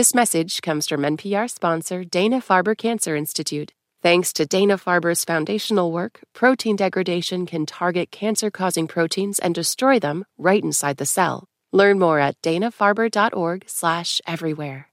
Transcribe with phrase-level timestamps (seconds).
[0.00, 3.74] This message comes from NPR sponsor Dana Farber Cancer Institute.
[4.00, 9.98] Thanks to Dana Farber's foundational work, protein degradation can target cancer causing proteins and destroy
[9.98, 11.44] them right inside the cell.
[11.70, 14.88] Learn more at danafarber.org/slash everywhere.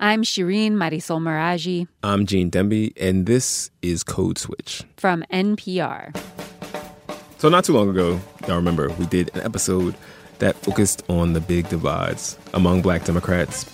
[0.00, 1.88] I'm Shireen Marisol Meraji.
[2.02, 6.16] I'm Gene Demby, and this is Code Switch from NPR.
[7.36, 8.18] So, not too long ago,
[8.48, 9.94] y'all remember, we did an episode
[10.38, 13.70] that focused on the big divides among black Democrats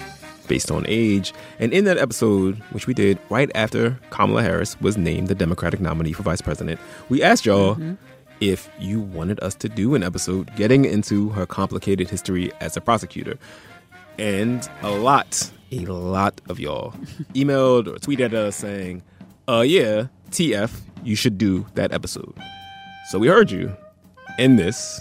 [0.49, 1.33] based on age.
[1.59, 5.81] And in that episode, which we did right after Kamala Harris was named the Democratic
[5.81, 7.95] nominee for vice president, we asked y'all mm-hmm.
[8.41, 12.81] if you wanted us to do an episode getting into her complicated history as a
[12.81, 13.39] prosecutor.
[14.19, 16.91] And a lot, a lot of y'all
[17.35, 19.03] emailed or tweeted us saying,
[19.49, 22.35] uh, yeah, TF, you should do that episode.
[23.11, 23.75] So we heard you.
[24.39, 25.01] And this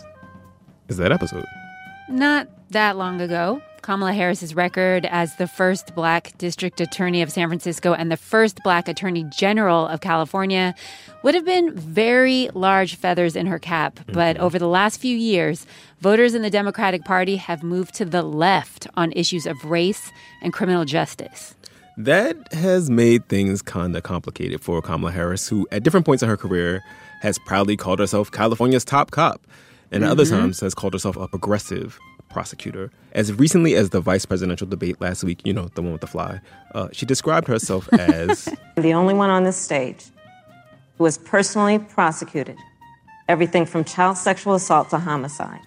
[0.88, 1.45] is that episode.
[2.09, 7.48] Not that long ago, Kamala Harris's record as the first black district attorney of San
[7.48, 10.76] Francisco and the first black attorney general of California
[11.24, 13.96] would have been very large feathers in her cap.
[13.96, 14.12] Mm-hmm.
[14.12, 15.66] But over the last few years,
[16.02, 20.51] voters in the Democratic Party have moved to the left on issues of race and
[20.51, 21.55] criminal justice.
[21.96, 26.27] That has made things kind of complicated for Kamala Harris, who at different points in
[26.27, 26.84] her career
[27.22, 29.48] has proudly called herself California's top cop,
[29.91, 30.10] and mm-hmm.
[30.10, 30.41] at other mm-hmm.
[30.41, 31.98] times has called herself a progressive
[32.29, 32.91] prosecutor.
[33.13, 36.07] As recently as the vice presidential debate last week, you know, the one with the
[36.07, 36.39] fly,
[36.75, 40.05] uh, she described herself as the only one on this stage
[40.98, 42.57] who has personally prosecuted
[43.27, 45.59] everything from child sexual assault to homicide.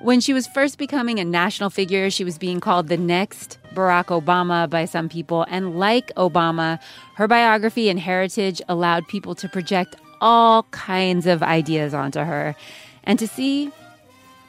[0.00, 4.06] When she was first becoming a national figure, she was being called the next Barack
[4.06, 5.44] Obama by some people.
[5.48, 6.78] And like Obama,
[7.16, 12.54] her biography and heritage allowed people to project all kinds of ideas onto her
[13.04, 13.72] and to see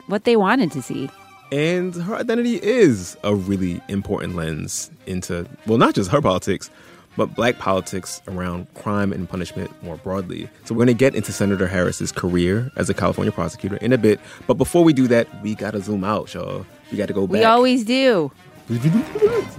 [0.05, 1.09] what they wanted to see.
[1.51, 6.69] And her identity is a really important lens into, well, not just her politics,
[7.17, 10.49] but black politics around crime and punishment more broadly.
[10.65, 13.97] So we're going to get into Senator Harris's career as a California prosecutor in a
[13.97, 14.19] bit.
[14.47, 16.65] But before we do that, we got to zoom out, y'all.
[16.91, 17.39] We got to go back.
[17.39, 18.31] We always do.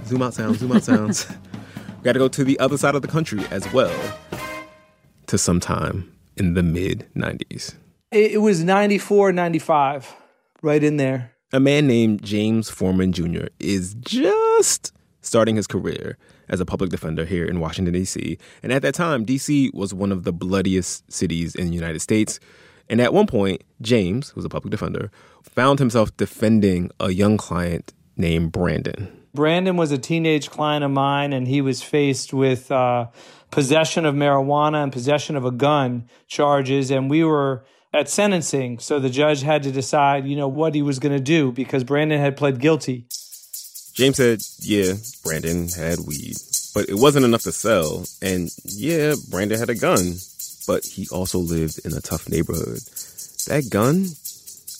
[0.05, 1.29] zoom out sounds, zoom out sounds.
[1.29, 3.93] we got to go to the other side of the country as well
[5.27, 7.75] to sometime in the mid 90s.
[8.11, 10.13] It was 94, 95,
[10.61, 11.31] right in there.
[11.53, 13.47] A man named James Forman Jr.
[13.59, 16.17] is just starting his career
[16.47, 18.37] as a public defender here in Washington, D.C.
[18.63, 19.69] And at that time, D.C.
[19.73, 22.39] was one of the bloodiest cities in the United States.
[22.89, 25.11] And at one point, James, who's a public defender,
[25.43, 29.11] found himself defending a young client named Brandon.
[29.33, 33.07] Brandon was a teenage client of mine, and he was faced with uh,
[33.49, 36.91] possession of marijuana and possession of a gun charges.
[36.91, 38.79] And we were at sentencing.
[38.79, 41.83] So the judge had to decide, you know, what he was going to do because
[41.83, 43.05] Brandon had pled guilty.
[43.93, 44.93] James said, yeah,
[45.23, 46.37] Brandon had weed,
[46.73, 48.05] but it wasn't enough to sell.
[48.21, 50.15] And yeah, Brandon had a gun,
[50.65, 52.79] but he also lived in a tough neighborhood.
[53.47, 54.05] That gun,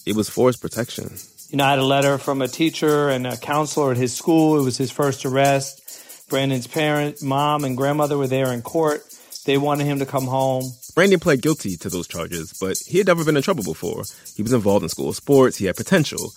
[0.05, 1.17] it was for his protection.
[1.49, 4.57] You know, I had a letter from a teacher and a counselor at his school.
[4.57, 6.28] It was his first arrest.
[6.29, 9.03] Brandon's parent, mom, and grandmother were there in court.
[9.45, 10.72] They wanted him to come home.
[10.94, 14.03] Brandon pled guilty to those charges, but he had never been in trouble before.
[14.35, 16.31] He was involved in school sports, he had potential.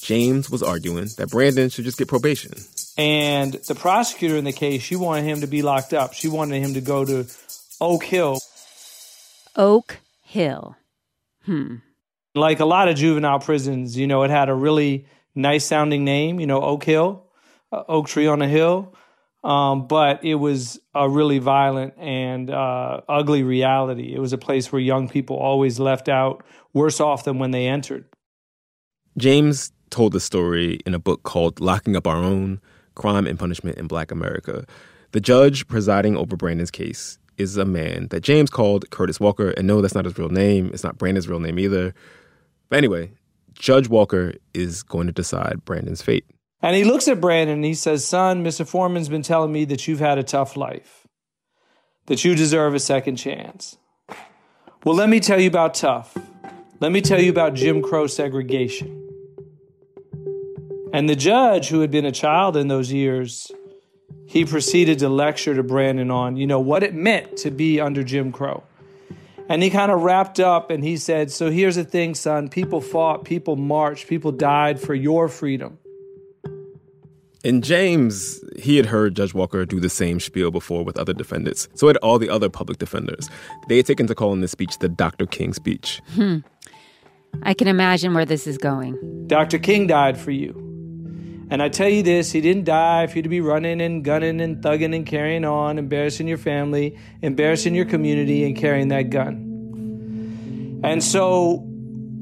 [0.00, 2.52] James was arguing that Brandon should just get probation.
[2.96, 6.14] And the prosecutor in the case, she wanted him to be locked up.
[6.14, 7.26] She wanted him to go to
[7.80, 8.38] Oak Hill.
[9.56, 10.76] Oak Hill.
[11.44, 11.76] Hmm.
[12.34, 16.38] Like a lot of juvenile prisons, you know, it had a really nice sounding name,
[16.40, 17.24] you know, Oak Hill,
[17.72, 18.94] uh, Oak Tree on a Hill.
[19.44, 24.12] Um, but it was a really violent and uh, ugly reality.
[24.12, 27.66] It was a place where young people always left out worse off than when they
[27.66, 28.04] entered.
[29.16, 32.60] James told the story in a book called Locking Up Our Own
[32.94, 34.64] Crime and Punishment in Black America.
[35.12, 39.50] The judge presiding over Brandon's case is a man that James called Curtis Walker.
[39.50, 40.70] And no, that's not his real name.
[40.74, 41.94] It's not Brandon's real name either.
[42.68, 43.12] But anyway,
[43.54, 46.26] Judge Walker is going to decide Brandon's fate.
[46.60, 48.66] And he looks at Brandon and he says, Son, Mr.
[48.66, 51.06] Forman's been telling me that you've had a tough life,
[52.06, 53.76] that you deserve a second chance.
[54.84, 56.16] Well, let me tell you about tough.
[56.80, 58.94] Let me tell you about Jim Crow segregation.
[60.92, 63.52] And the judge, who had been a child in those years,
[64.26, 68.02] he proceeded to lecture to Brandon on, you know, what it meant to be under
[68.02, 68.64] Jim Crow.
[69.48, 72.48] And he kind of wrapped up and he said, So here's the thing, son.
[72.48, 75.78] People fought, people marched, people died for your freedom.
[77.48, 81.66] And James, he had heard Judge Walker do the same spiel before with other defendants.
[81.72, 83.30] So had all the other public defenders.
[83.70, 85.24] They had taken to calling this speech the Dr.
[85.24, 86.02] King speech.
[86.12, 86.40] Hmm.
[87.42, 89.26] I can imagine where this is going.
[89.28, 89.58] Dr.
[89.58, 90.52] King died for you.
[91.50, 94.42] And I tell you this, he didn't die for you to be running and gunning
[94.42, 100.82] and thugging and carrying on, embarrassing your family, embarrassing your community, and carrying that gun.
[100.84, 101.66] And so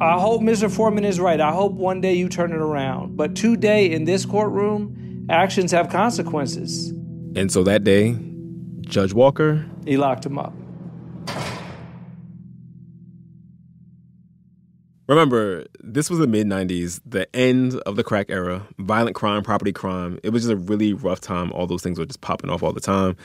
[0.00, 0.70] I hope Mr.
[0.70, 1.40] Forman is right.
[1.40, 3.17] I hope one day you turn it around.
[3.17, 6.90] But today in this courtroom, actions have consequences.
[7.34, 8.17] And so that day,
[8.82, 10.52] Judge Walker, he locked him up.
[15.08, 19.73] Remember, this was the mid 90s, the end of the crack era, violent crime, property
[19.73, 20.19] crime.
[20.25, 21.52] It was just a really rough time.
[21.52, 23.17] All those things were just popping off all the time.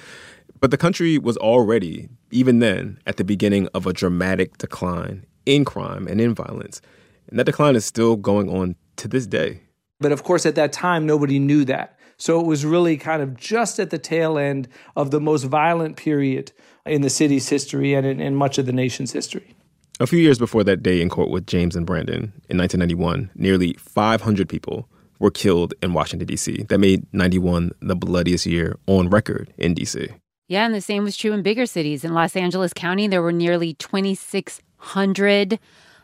[0.60, 5.66] But the country was already, even then, at the beginning of a dramatic decline in
[5.66, 6.82] crime and in violence.
[7.28, 9.62] And that decline is still going on to this day.
[10.02, 11.98] But of course, at that time, nobody knew that.
[12.18, 15.96] So it was really kind of just at the tail end of the most violent
[15.96, 16.52] period
[16.86, 19.56] in the city's history and in, in much of the nation's history.
[20.00, 23.74] A few years before that day in court with James and Brandon in 1991, nearly
[23.74, 24.90] 500 people
[25.20, 26.64] were killed in Washington, D.C.
[26.64, 30.10] That made 91 the bloodiest year on record in D.C.
[30.48, 32.04] Yeah, and the same was true in bigger cities.
[32.04, 35.60] In Los Angeles County, there were nearly 2,600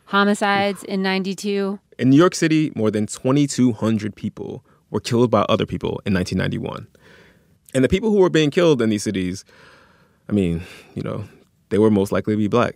[0.05, 1.79] homicides in 92.
[1.97, 6.87] In New York City, more than 2,200 people were killed by other people in 1991.
[7.73, 9.43] And the people who were being killed in these cities,
[10.29, 10.61] I mean,
[10.93, 11.25] you know,
[11.69, 12.75] they were most likely to be black.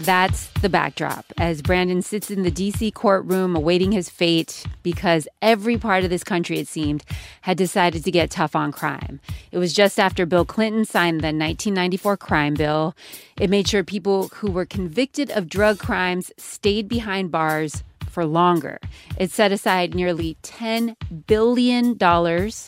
[0.00, 5.76] That's the backdrop as Brandon sits in the DC courtroom awaiting his fate because every
[5.76, 7.04] part of this country, it seemed,
[7.42, 9.20] had decided to get tough on crime.
[9.52, 12.96] It was just after Bill Clinton signed the 1994 crime bill.
[13.38, 18.80] It made sure people who were convicted of drug crimes stayed behind bars for longer.
[19.18, 20.96] It set aside nearly $10
[21.26, 21.98] billion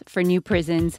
[0.07, 0.99] for new prisons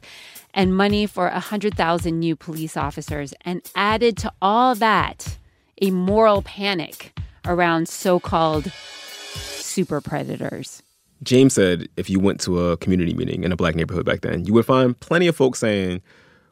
[0.52, 5.38] and money for 100,000 new police officers and added to all that
[5.82, 10.82] a moral panic around so called super predators.
[11.22, 14.44] James said if you went to a community meeting in a black neighborhood back then,
[14.44, 16.02] you would find plenty of folks saying,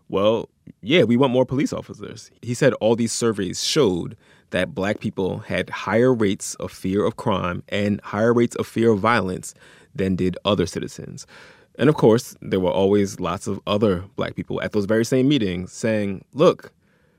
[0.09, 0.49] well,
[0.81, 2.31] yeah, we want more police officers.
[2.43, 4.17] He said all these surveys showed
[4.51, 8.91] that black people had higher rates of fear of crime and higher rates of fear
[8.93, 9.55] of violence
[9.95, 11.27] than did other citizens.
[11.79, 15.29] And of course, there were always lots of other black people at those very same
[15.29, 16.73] meetings saying, look,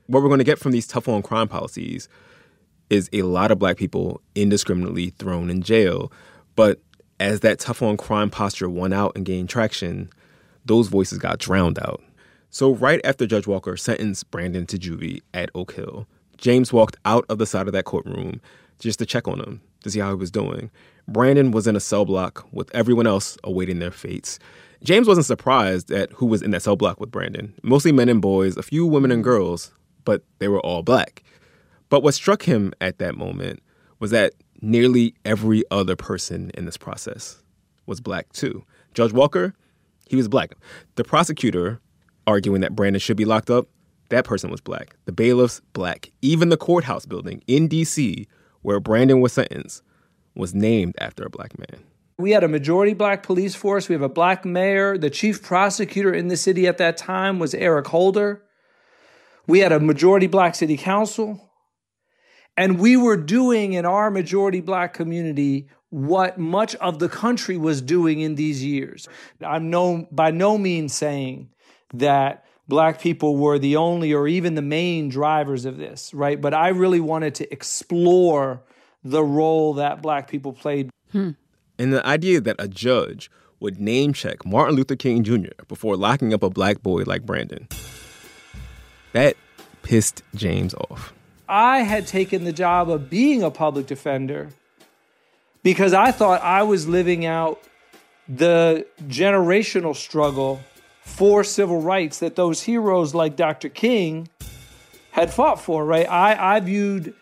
[0.08, 2.10] what we're going to get from these tough on crime policies
[2.90, 6.12] is a lot of black people indiscriminately thrown in jail.
[6.56, 6.80] But
[7.20, 10.10] as that tough on crime posture won out and gained traction,
[10.66, 12.02] those voices got drowned out.
[12.50, 16.06] So, right after Judge Walker sentenced Brandon to juvie at Oak Hill,
[16.38, 18.42] James walked out of the side of that courtroom
[18.78, 20.70] just to check on him, to see how he was doing.
[21.08, 24.38] Brandon was in a cell block with everyone else awaiting their fates.
[24.84, 27.54] James wasn't surprised at who was in that cell block with Brandon.
[27.64, 29.72] Mostly men and boys, a few women and girls,
[30.06, 31.24] but they were all black.
[31.90, 33.62] But what struck him at that moment
[34.00, 37.42] was that nearly every other person in this process
[37.86, 38.64] was black too.
[38.94, 39.54] Judge Walker,
[40.08, 40.56] he was black.
[40.96, 41.80] The prosecutor
[42.26, 43.68] arguing that Brandon should be locked up,
[44.10, 44.96] that person was black.
[45.06, 46.12] The bailiffs, black.
[46.22, 48.28] Even the courthouse building in D.C.,
[48.62, 49.84] where Brandon was sentenced,
[50.36, 51.84] was named after a black man.
[52.18, 53.90] We had a majority black police force.
[53.90, 54.98] We have a black mayor.
[54.98, 58.44] The chief prosecutor in the city at that time was Eric Holder.
[59.48, 61.50] We had a majority black city council.
[62.56, 67.81] And we were doing in our majority black community what much of the country was
[67.81, 69.07] doing in these years.
[69.42, 71.50] I'm no, by no means saying
[71.94, 76.40] that black people were the only or even the main drivers of this, right?
[76.40, 78.64] But I really wanted to explore
[79.04, 80.90] the role that black people played.
[81.12, 81.31] Hmm.
[81.78, 85.64] And the idea that a judge would name check Martin Luther King Jr.
[85.68, 87.68] before locking up a black boy like Brandon.
[89.14, 89.38] That
[89.82, 91.14] pissed James off.
[91.48, 94.50] I had taken the job of being a public defender
[95.62, 97.62] because I thought I was living out
[98.28, 100.62] the generational struggle
[101.02, 103.70] for civil rights that those heroes like Dr.
[103.70, 104.30] King
[105.12, 106.10] had fought for, right?
[106.10, 107.14] I, I viewed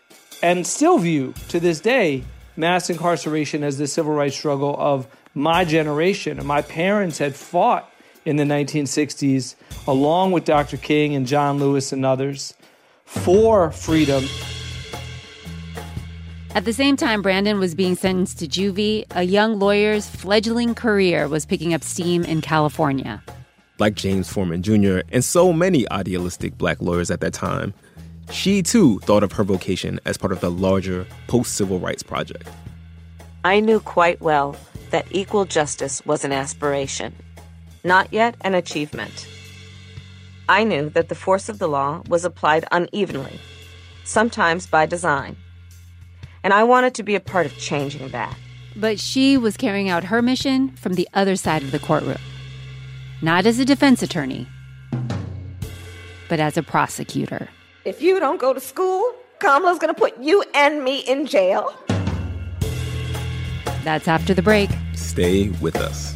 [0.41, 2.23] and still view to this day
[2.55, 6.37] mass incarceration as the civil rights struggle of my generation.
[6.37, 7.90] And my parents had fought
[8.25, 9.55] in the 1960s,
[9.87, 10.77] along with Dr.
[10.77, 12.53] King and John Lewis and others,
[13.05, 14.23] for freedom.
[16.53, 21.27] At the same time Brandon was being sentenced to juvie, a young lawyer's fledgling career
[21.27, 23.23] was picking up steam in California.
[23.79, 24.99] Like James Forman Jr.
[25.11, 27.73] and so many idealistic black lawyers at that time,
[28.31, 32.47] she too thought of her vocation as part of the larger post civil rights project.
[33.43, 34.55] I knew quite well
[34.91, 37.15] that equal justice was an aspiration
[37.83, 39.27] not yet an achievement.
[40.47, 43.39] I knew that the force of the law was applied unevenly,
[44.03, 45.37] sometimes by design.
[46.43, 48.35] And I wanted to be a part of changing that.
[48.75, 52.17] But she was carrying out her mission from the other side of the courtroom.
[53.21, 54.47] Not as a defense attorney,
[56.27, 57.49] but as a prosecutor.
[57.85, 61.73] If you don't go to school, Kamala's gonna put you and me in jail.
[63.83, 64.69] That's after the break.
[64.93, 66.15] Stay with us.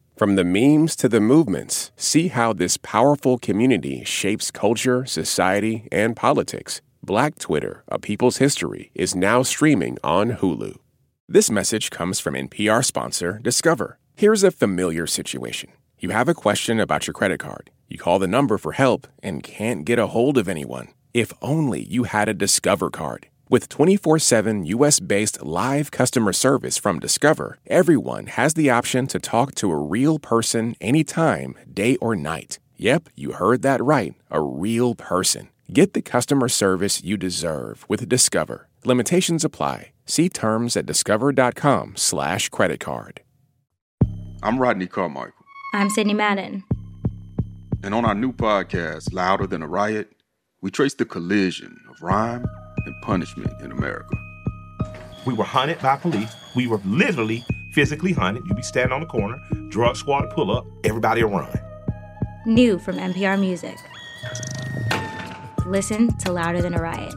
[0.21, 6.15] From the memes to the movements, see how this powerful community shapes culture, society, and
[6.15, 6.79] politics.
[7.01, 10.75] Black Twitter, A People's History, is now streaming on Hulu.
[11.27, 13.97] This message comes from NPR sponsor Discover.
[14.13, 15.71] Here's a familiar situation.
[15.97, 17.71] You have a question about your credit card.
[17.89, 20.89] You call the number for help and can't get a hold of anyone.
[21.15, 23.25] If only you had a Discover card.
[23.51, 29.19] With 24 7 US based live customer service from Discover, everyone has the option to
[29.19, 32.59] talk to a real person anytime, day or night.
[32.77, 34.15] Yep, you heard that right.
[34.29, 35.49] A real person.
[35.73, 38.69] Get the customer service you deserve with Discover.
[38.85, 39.91] Limitations apply.
[40.05, 43.19] See terms at discover.com slash credit card.
[44.41, 45.33] I'm Rodney Carmichael.
[45.73, 46.63] I'm Sydney Madden.
[47.83, 50.09] And on our new podcast, Louder Than a Riot,
[50.61, 52.45] we trace the collision of rhyme
[52.85, 54.15] and punishment in America.
[55.25, 56.33] We were hunted by police.
[56.55, 58.43] We were literally physically hunted.
[58.45, 61.59] You'd be standing on the corner, drug squad pull up, everybody will run.
[62.45, 63.77] New from NPR Music.
[65.65, 67.13] Listen to Louder Than a Riot.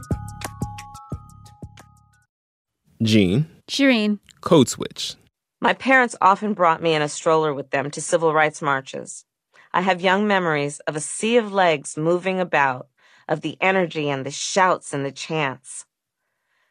[3.01, 3.47] Gene.
[3.67, 4.19] Shireen.
[4.41, 5.15] Code Switch.
[5.59, 9.25] My parents often brought me in a stroller with them to civil rights marches.
[9.73, 12.87] I have young memories of a sea of legs moving about,
[13.27, 15.85] of the energy and the shouts and the chants.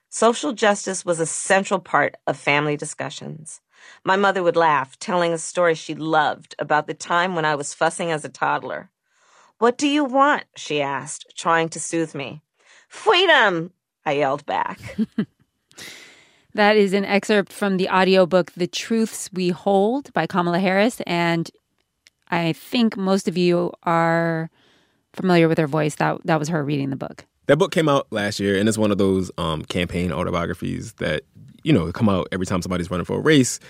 [0.08, 3.60] Social justice was a central part of family discussions.
[4.04, 7.74] My mother would laugh, telling a story she loved about the time when I was
[7.74, 8.90] fussing as a toddler.
[9.58, 10.44] What do you want?
[10.56, 12.42] she asked, trying to soothe me.
[12.88, 13.72] Freedom,
[14.06, 14.96] I yelled back.
[16.54, 21.00] That is an excerpt from the audiobook The Truths We Hold by Kamala Harris.
[21.04, 21.50] And
[22.28, 24.50] I think most of you are
[25.14, 25.96] familiar with her voice.
[25.96, 27.24] That, that was her reading the book.
[27.46, 31.22] That book came out last year, and it's one of those um, campaign autobiographies that,
[31.62, 33.60] you know, come out every time somebody's running for a race.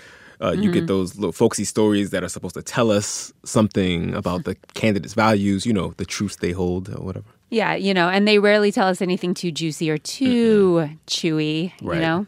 [0.41, 4.43] Uh, you get those little folksy stories that are supposed to tell us something about
[4.43, 7.25] the candidate's values, you know, the truths they hold or whatever.
[7.49, 11.95] Yeah, you know, and they rarely tell us anything too juicy or too chewy, Right.
[11.95, 12.27] you know?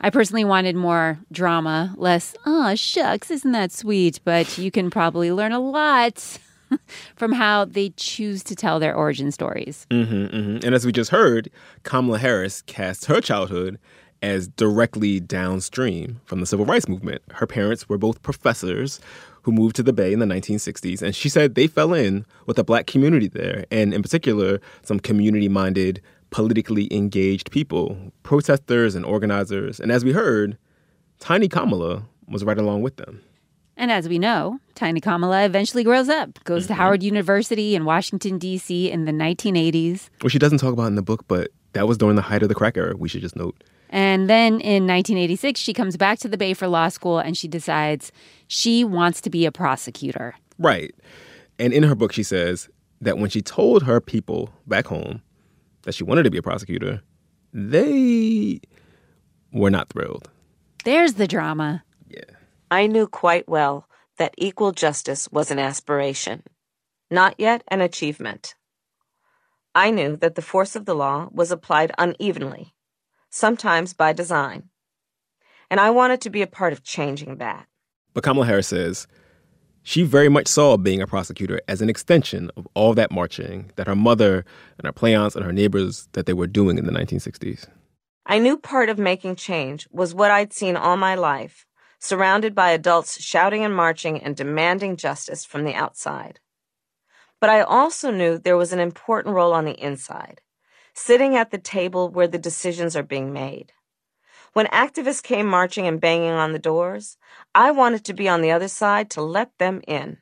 [0.00, 4.20] I personally wanted more drama, less, oh, shucks, isn't that sweet?
[4.24, 6.38] But you can probably learn a lot
[7.16, 9.86] from how they choose to tell their origin stories.
[9.90, 11.50] hmm hmm And as we just heard,
[11.82, 13.78] Kamala Harris cast her childhood
[14.22, 17.22] as directly downstream from the civil rights movement.
[17.32, 19.00] Her parents were both professors
[19.42, 22.56] who moved to the Bay in the 1960s, and she said they fell in with
[22.56, 26.00] the black community there, and in particular, some community minded,
[26.30, 29.80] politically engaged people, protesters and organizers.
[29.80, 30.56] And as we heard,
[31.18, 33.20] Tiny Kamala was right along with them.
[33.76, 36.82] And as we know, Tiny Kamala eventually grows up, goes to mm-hmm.
[36.82, 38.90] Howard University in Washington, D.C.
[38.90, 40.10] in the 1980s.
[40.20, 42.48] Which she doesn't talk about in the book, but that was during the height of
[42.48, 43.62] the crack era, we should just note.
[43.88, 47.46] And then in 1986, she comes back to the Bay for law school and she
[47.46, 48.10] decides
[48.48, 50.34] she wants to be a prosecutor.
[50.58, 50.94] Right.
[51.58, 52.68] And in her book, she says
[53.02, 55.22] that when she told her people back home
[55.82, 57.02] that she wanted to be a prosecutor,
[57.52, 58.60] they
[59.52, 60.30] were not thrilled.
[60.84, 61.84] There's the drama.
[62.72, 63.86] I knew quite well
[64.16, 66.42] that equal justice was an aspiration,
[67.10, 68.54] not yet an achievement.
[69.74, 72.72] I knew that the force of the law was applied unevenly,
[73.28, 74.70] sometimes by design,
[75.70, 77.66] and I wanted to be a part of changing that.
[78.14, 79.06] But Kamala Harris says
[79.82, 83.86] she very much saw being a prosecutor as an extension of all that marching that
[83.86, 84.46] her mother
[84.78, 87.68] and her play-aunts and her neighbors that they were doing in the 1960s.
[88.24, 91.66] I knew part of making change was what I'd seen all my life,
[92.02, 96.40] surrounded by adults shouting and marching and demanding justice from the outside.
[97.40, 100.40] But I also knew there was an important role on the inside,
[100.94, 103.72] sitting at the table where the decisions are being made.
[104.52, 107.18] When activists came marching and banging on the doors,
[107.54, 110.18] I wanted to be on the other side to let them in.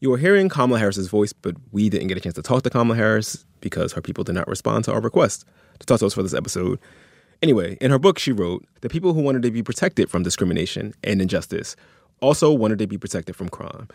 [0.00, 2.70] You were hearing Kamala Harris's voice, but we didn't get a chance to talk to
[2.70, 5.44] Kamala Harris because her people did not respond to our request
[5.78, 6.80] to talk to us for this episode.
[7.42, 10.94] Anyway, in her book, she wrote that people who wanted to be protected from discrimination
[11.04, 11.76] and injustice
[12.20, 13.88] also wanted to be protected from crime.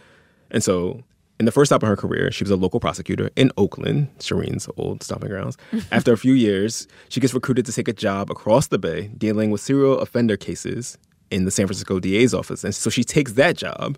[0.51, 1.03] And so,
[1.39, 4.69] in the first stop of her career, she was a local prosecutor in Oakland, Shireen's
[4.77, 5.57] old stomping grounds.
[5.91, 9.49] After a few years, she gets recruited to take a job across the bay dealing
[9.49, 10.99] with serial offender cases
[11.31, 12.63] in the San Francisco DA's office.
[12.63, 13.97] And so she takes that job.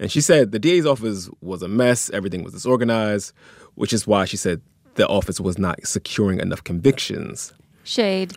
[0.00, 3.32] And she said the DA's office was a mess, everything was disorganized,
[3.74, 4.60] which is why she said
[4.94, 7.52] the office was not securing enough convictions.
[7.84, 8.36] Shade.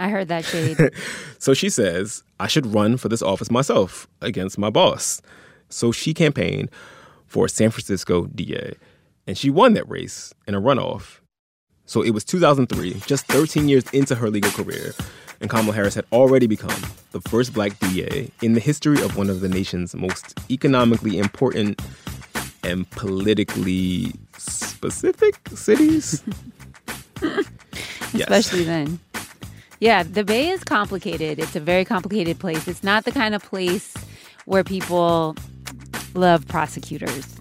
[0.00, 0.78] I heard that shade.
[1.38, 5.20] so she says, I should run for this office myself against my boss.
[5.68, 6.70] So she campaigned
[7.26, 8.72] for San Francisco DA.
[9.26, 11.20] And she won that race in a runoff.
[11.84, 14.94] So it was 2003, just 13 years into her legal career,
[15.40, 16.80] and Kamala Harris had already become
[17.10, 21.82] the first black DA in the history of one of the nation's most economically important
[22.62, 26.22] and politically specific cities.
[28.14, 28.98] Especially then.
[29.80, 31.38] Yeah, the Bay is complicated.
[31.38, 32.68] It's a very complicated place.
[32.68, 33.94] It's not the kind of place
[34.44, 35.34] where people
[36.12, 37.40] love prosecutors.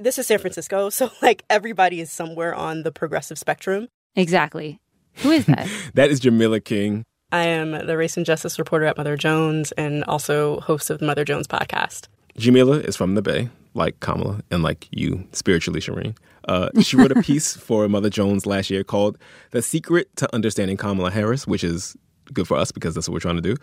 [0.00, 3.86] This is San Francisco, so like everybody is somewhere on the progressive spectrum.
[4.16, 4.80] Exactly.
[5.18, 5.68] Who is that?
[5.94, 7.04] that is Jamilah King.
[7.30, 11.06] I am the race and justice reporter at Mother Jones and also host of the
[11.06, 12.08] Mother Jones podcast.
[12.36, 16.16] Jamilah is from the Bay, like Kamala and like you, spiritually, Shireen.
[16.48, 19.18] Uh, she wrote a piece for Mother Jones last year called
[19.50, 21.96] The Secret to Understanding Kamala Harris, which is
[22.32, 23.56] good for us because that's what we're trying to do.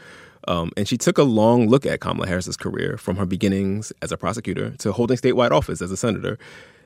[0.48, 4.12] Um, and she took a long look at Kamala Harris's career from her beginnings as
[4.12, 6.38] a prosecutor to holding statewide office as a senator.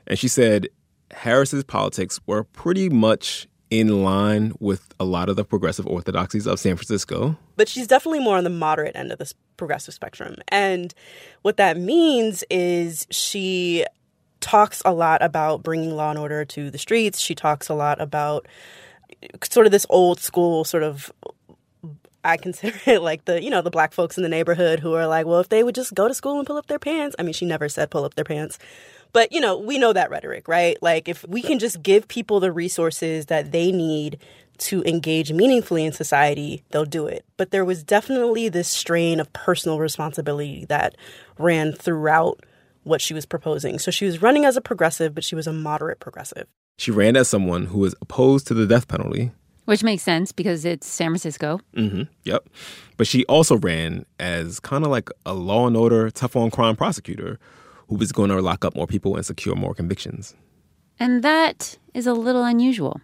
[0.06, 0.68] And she said
[1.10, 6.58] Harris's politics were pretty much in line with a lot of the progressive orthodoxies of
[6.58, 7.36] San Francisco.
[7.56, 10.36] But she's definitely more on the moderate end of this progressive spectrum.
[10.48, 10.94] And
[11.42, 13.84] what that means is she
[14.40, 17.18] talks a lot about bringing law and order to the streets.
[17.18, 18.46] She talks a lot about
[19.42, 21.10] sort of this old school sort of
[22.24, 25.06] I consider it like the, you know, the black folks in the neighborhood who are
[25.06, 27.14] like, well, if they would just go to school and pull up their pants.
[27.18, 28.58] I mean, she never said pull up their pants.
[29.14, 30.76] But, you know, we know that rhetoric, right?
[30.82, 34.18] Like, if we can just give people the resources that they need
[34.58, 37.24] to engage meaningfully in society, they'll do it.
[37.36, 40.96] But there was definitely this strain of personal responsibility that
[41.38, 42.44] ran throughout
[42.82, 43.78] what she was proposing.
[43.78, 46.48] So she was running as a progressive, but she was a moderate progressive.
[46.76, 49.30] She ran as someone who was opposed to the death penalty.
[49.64, 51.60] Which makes sense because it's San Francisco.
[51.76, 52.02] Mm-hmm.
[52.24, 52.48] Yep.
[52.96, 56.74] But she also ran as kind of like a law and order, tough on crime
[56.74, 57.38] prosecutor
[57.88, 60.34] who was going to lock up more people and secure more convictions.
[60.98, 63.00] And that is a little unusual.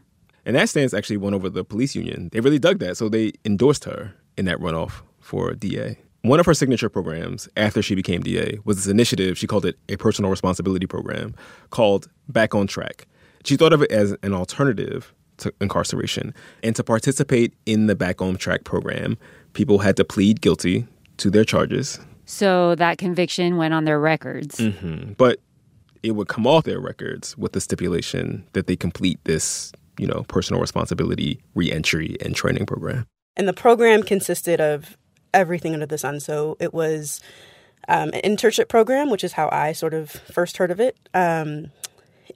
[0.46, 2.30] And that stance actually won over the police union.
[2.32, 5.98] They really dug that, so they endorsed her in that runoff for DA.
[6.22, 9.78] One of her signature programs after she became DA was this initiative, she called it
[9.88, 11.34] a personal responsibility program
[11.70, 13.06] called Back on Track.
[13.44, 16.34] She thought of it as an alternative to incarceration.
[16.62, 19.16] And to participate in the Back on Track program,
[19.54, 21.98] people had to plead guilty to their charges.
[22.30, 24.58] So that conviction went on their records.
[24.58, 25.14] Mm-hmm.
[25.14, 25.40] But
[26.04, 30.24] it would come off their records with the stipulation that they complete this, you know,
[30.28, 33.04] personal responsibility reentry and training program.
[33.36, 34.96] And the program consisted of
[35.34, 36.20] everything under the sun.
[36.20, 37.20] So it was
[37.88, 40.96] um, an internship program, which is how I sort of first heard of it.
[41.12, 41.72] Um,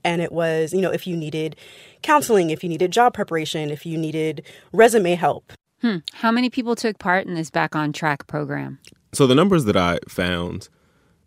[0.02, 1.54] and it was, you know, if you needed
[2.02, 5.52] counseling, if you needed job preparation, if you needed resume help.
[5.83, 5.98] Hmm.
[6.14, 8.80] How many people took part in this Back on Track program?
[9.14, 10.68] So the numbers that I found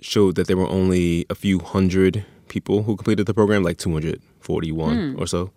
[0.01, 5.13] showed that there were only a few hundred people who completed the program, like 241
[5.13, 5.21] hmm.
[5.21, 5.51] or so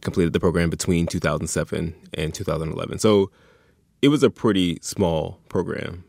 [0.00, 2.98] completed the program between 2007 and 2011.
[2.98, 3.30] So
[4.00, 6.04] it was a pretty small program.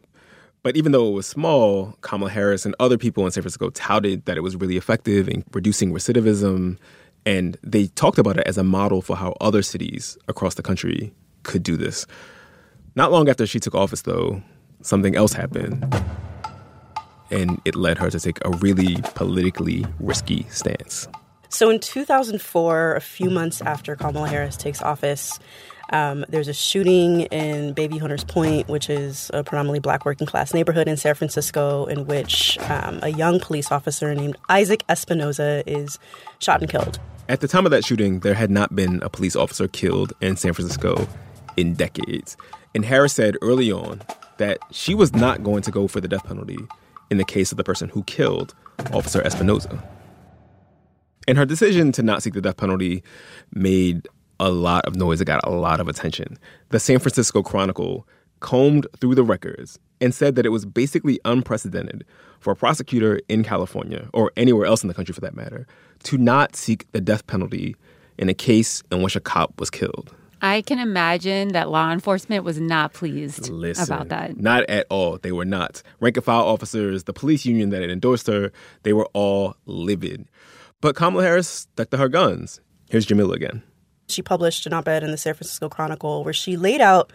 [0.63, 4.25] But even though it was small, Kamala Harris and other people in San Francisco touted
[4.25, 6.77] that it was really effective in reducing recidivism.
[7.25, 11.11] And they talked about it as a model for how other cities across the country
[11.43, 12.05] could do this.
[12.95, 14.43] Not long after she took office, though,
[14.81, 15.83] something else happened.
[17.29, 21.07] And it led her to take a really politically risky stance.
[21.49, 25.39] So in 2004, a few months after Kamala Harris takes office,
[25.91, 30.53] um, there's a shooting in Bayview Hunters Point, which is a predominantly black working class
[30.53, 35.99] neighborhood in San Francisco, in which um, a young police officer named Isaac Espinoza is
[36.39, 36.99] shot and killed.
[37.27, 40.37] At the time of that shooting, there had not been a police officer killed in
[40.37, 41.07] San Francisco
[41.57, 42.37] in decades.
[42.73, 44.01] And Harris said early on
[44.37, 46.59] that she was not going to go for the death penalty
[47.09, 48.53] in the case of the person who killed
[48.93, 49.83] Officer Espinoza.
[51.27, 53.03] And her decision to not seek the death penalty
[53.53, 54.07] made
[54.39, 55.21] a lot of noise.
[55.21, 56.39] It got a lot of attention.
[56.69, 58.07] The San Francisco Chronicle
[58.39, 62.03] combed through the records and said that it was basically unprecedented
[62.39, 65.67] for a prosecutor in California, or anywhere else in the country for that matter,
[66.01, 67.75] to not seek the death penalty
[68.17, 70.15] in a case in which a cop was killed.
[70.41, 74.37] I can imagine that law enforcement was not pleased Listen, about that.
[74.37, 75.17] Not at all.
[75.17, 75.83] They were not.
[75.99, 78.51] Rank and file officers, the police union that had endorsed her,
[78.83, 80.27] they were all livid.
[80.81, 82.59] But Kamala Harris stuck to her guns.
[82.89, 83.61] Here's Jamilah again.
[84.09, 87.13] She published an op ed in the San Francisco Chronicle where she laid out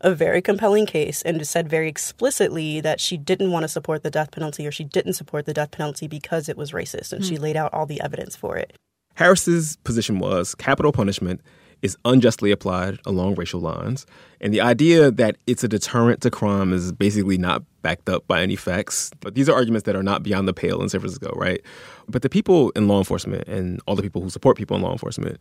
[0.00, 4.10] a very compelling case and said very explicitly that she didn't want to support the
[4.10, 7.12] death penalty or she didn't support the death penalty because it was racist.
[7.12, 7.42] And she Hmm.
[7.42, 8.72] laid out all the evidence for it.
[9.14, 11.40] Harris's position was capital punishment
[11.82, 14.06] is unjustly applied along racial lines,
[14.40, 18.40] and the idea that it's a deterrent to crime is basically not backed up by
[18.40, 19.10] any facts.
[19.20, 21.60] But these are arguments that are not beyond the pale in San Francisco, right?
[22.08, 24.92] But the people in law enforcement and all the people who support people in law
[24.92, 25.38] enforcement,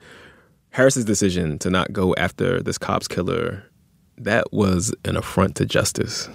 [0.72, 3.64] Harris's decision to not go after this cop's killer,
[4.18, 6.30] that was an affront to justice.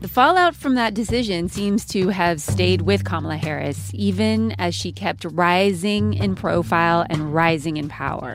[0.00, 4.92] The fallout from that decision seems to have stayed with Kamala Harris, even as she
[4.92, 8.34] kept rising in profile and rising in power.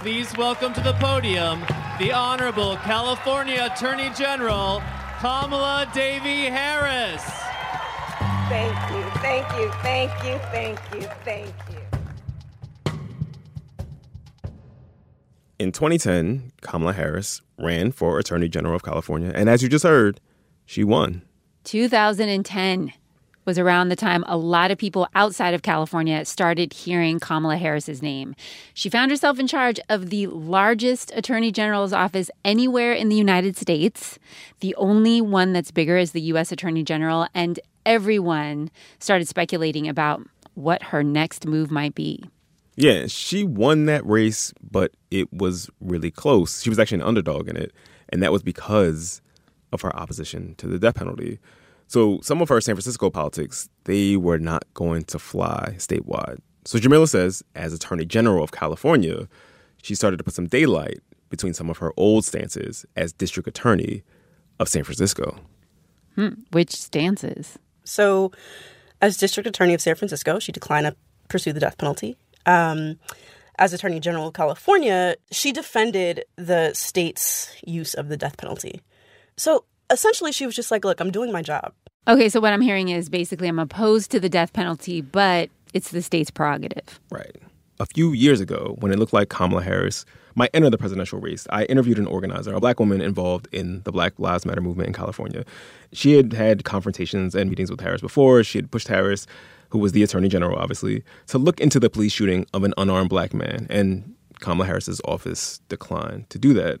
[0.00, 1.60] Please welcome to the podium
[1.98, 4.82] the Honorable California Attorney General
[5.20, 7.22] Kamala Devi Harris.
[8.50, 11.78] Thank you, thank you, thank you, thank you, thank you.
[15.58, 20.20] In 2010, Kamala Harris ran for Attorney General of California, and as you just heard,
[20.66, 21.22] she won.
[21.64, 22.92] 2010
[23.44, 28.02] was around the time a lot of people outside of California started hearing Kamala Harris's
[28.02, 28.34] name.
[28.72, 33.56] She found herself in charge of the largest attorney general's office anywhere in the United
[33.56, 34.18] States.
[34.60, 40.22] The only one that's bigger is the US Attorney General and everyone started speculating about
[40.54, 42.24] what her next move might be.
[42.76, 46.62] Yeah, she won that race, but it was really close.
[46.62, 47.72] She was actually an underdog in it,
[48.08, 49.20] and that was because
[49.74, 51.38] of her opposition to the death penalty.
[51.86, 56.38] So some of her San Francisco politics, they were not going to fly statewide.
[56.64, 59.28] So Jamilah says, as Attorney General of California,
[59.82, 64.02] she started to put some daylight between some of her old stances as District Attorney
[64.58, 65.38] of San Francisco.
[66.14, 67.58] Hmm, which stances?
[67.84, 68.32] So,
[69.02, 70.96] as District Attorney of San Francisco, she declined to
[71.28, 72.16] pursue the death penalty.
[72.46, 72.98] Um,
[73.58, 78.80] as Attorney General of California, she defended the state's use of the death penalty.
[79.36, 81.72] So essentially, she was just like, look, I'm doing my job.
[82.06, 85.90] Okay, so what I'm hearing is basically I'm opposed to the death penalty, but it's
[85.90, 87.00] the state's prerogative.
[87.10, 87.36] Right.
[87.80, 90.04] A few years ago, when it looked like Kamala Harris
[90.36, 93.92] might enter the presidential race, I interviewed an organizer, a black woman involved in the
[93.92, 95.44] Black Lives Matter movement in California.
[95.92, 98.44] She had had confrontations and meetings with Harris before.
[98.44, 99.26] She had pushed Harris,
[99.70, 103.10] who was the attorney general, obviously, to look into the police shooting of an unarmed
[103.10, 103.66] black man.
[103.70, 106.80] And Kamala Harris's office declined to do that.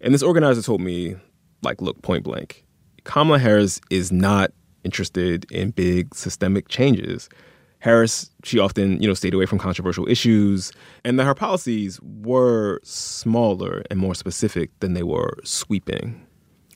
[0.00, 1.16] And this organizer told me,
[1.62, 2.64] like, look, point blank,
[3.04, 4.52] Kamala Harris is not
[4.84, 7.28] interested in big systemic changes.
[7.78, 10.72] Harris, she often, you know, stayed away from controversial issues,
[11.04, 16.24] and that her policies were smaller and more specific than they were sweeping.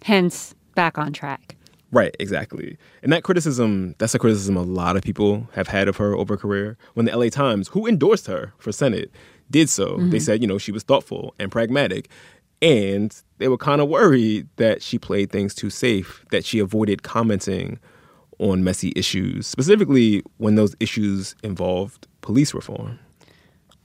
[0.03, 1.57] Hence, back on track.
[1.92, 2.77] Right, exactly.
[3.05, 6.35] And that criticism, that's a criticism a lot of people have had of her over
[6.35, 6.77] her career.
[6.94, 9.11] When the LA Times, who endorsed her for Senate,
[9.49, 10.22] did so, they Mhm.
[10.22, 12.09] said, you know, she was thoughtful and pragmatic.
[12.66, 17.02] And they were kind of worried that she played things too safe, that she avoided
[17.05, 17.79] commenting
[18.38, 22.98] on messy issues, specifically when those issues involved police reform.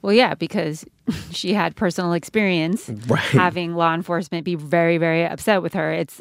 [0.01, 0.83] Well, yeah, because
[1.31, 3.19] she had personal experience Right.
[3.19, 5.91] having law enforcement be very, very upset with her.
[5.93, 6.19] It's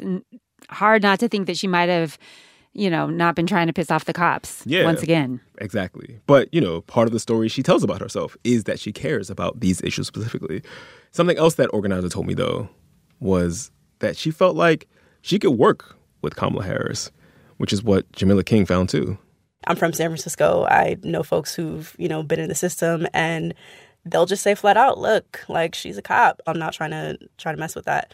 [0.69, 2.17] hard not to think that she might have,
[2.73, 4.85] you know, not been trying to piss off the cops Yeah.
[4.85, 5.41] once again.
[5.59, 6.19] Exactly.
[6.25, 9.29] But, you know, part of the story she tells about herself is that she cares
[9.29, 10.61] about these issues specifically.
[11.11, 12.69] Something else that organizer told me, though,
[13.19, 14.87] was that she felt like
[15.21, 17.11] she could work with Kamala Harris,
[17.57, 19.17] which is what Jamilah King found too.
[19.67, 20.65] I'm from San Francisco.
[20.69, 23.53] I know folks who've, you know, been in the system and
[24.05, 26.41] they'll just say flat out, look, like she's a cop.
[26.47, 28.13] I'm not trying to try to mess with that.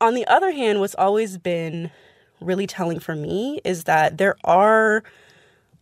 [0.00, 1.90] On the other hand, what's always been
[2.40, 5.02] really telling for me is that there are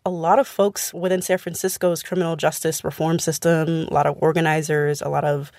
[0.07, 5.01] a lot of folks within San Francisco's criminal justice reform system, a lot of organizers,
[5.01, 5.51] a lot of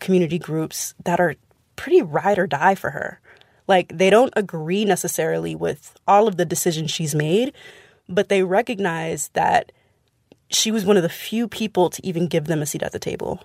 [0.00, 1.34] community groups that are
[1.76, 3.20] pretty ride or die for her.
[3.68, 7.52] Like they don't agree necessarily with all of the decisions she's made,
[8.08, 9.72] but they recognize that
[10.50, 12.98] she was one of the few people to even give them a seat at the
[12.98, 13.42] table.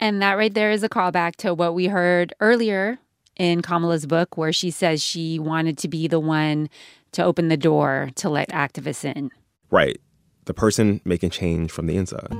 [0.00, 2.98] And that right there is a callback to what we heard earlier
[3.36, 6.68] in Kamala's book, where she says she wanted to be the one
[7.12, 9.30] to open the door to let activists in.
[9.70, 10.00] Right.
[10.44, 12.32] The person making change from the inside.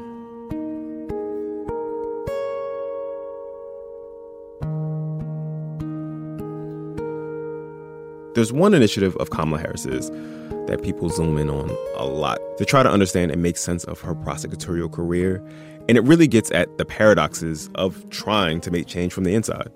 [8.34, 10.10] There's one initiative of Kamala Harris's
[10.66, 14.00] that people zoom in on a lot to try to understand and make sense of
[14.00, 15.40] her prosecutorial career.
[15.88, 19.70] And it really gets at the paradoxes of trying to make change from the inside.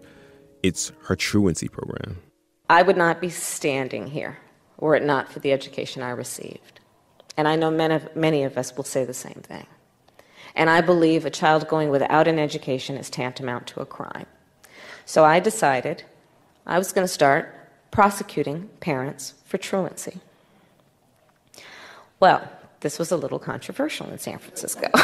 [0.63, 2.19] It's her truancy program.
[2.71, 4.39] I would not be standing here
[4.79, 6.81] were it not for the education I received.
[7.37, 9.67] And I know many of, many of us will say the same thing.
[10.55, 14.27] And I believe a child going without an education is tantamount to a crime.
[15.05, 16.05] So I decided
[16.67, 17.55] I was going to start
[17.91, 20.21] prosecuting parents for truancy.
[22.21, 22.49] Well,
[22.81, 24.89] this was a little controversial in San Francisco.